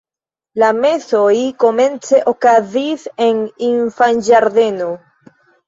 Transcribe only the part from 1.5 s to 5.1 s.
komence okazis en infanĝardeno.